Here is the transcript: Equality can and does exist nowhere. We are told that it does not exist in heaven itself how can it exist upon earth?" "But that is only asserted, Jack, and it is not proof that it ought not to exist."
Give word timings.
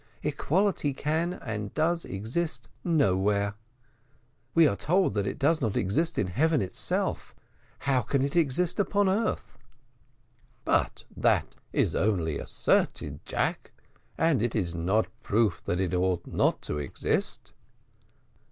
Equality 0.23 0.95
can 0.95 1.33
and 1.33 1.75
does 1.75 2.05
exist 2.05 2.67
nowhere. 2.83 3.53
We 4.55 4.65
are 4.65 4.75
told 4.75 5.13
that 5.13 5.27
it 5.27 5.37
does 5.37 5.61
not 5.61 5.77
exist 5.77 6.17
in 6.17 6.25
heaven 6.25 6.59
itself 6.59 7.35
how 7.81 8.01
can 8.01 8.23
it 8.23 8.35
exist 8.35 8.79
upon 8.79 9.07
earth?" 9.07 9.59
"But 10.65 11.03
that 11.15 11.53
is 11.71 11.93
only 11.95 12.39
asserted, 12.39 13.23
Jack, 13.27 13.73
and 14.17 14.41
it 14.41 14.55
is 14.55 14.73
not 14.73 15.05
proof 15.21 15.63
that 15.65 15.79
it 15.79 15.93
ought 15.93 16.25
not 16.25 16.63
to 16.63 16.79
exist." 16.79 17.51